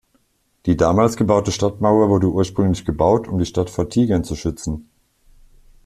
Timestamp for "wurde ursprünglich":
2.09-2.85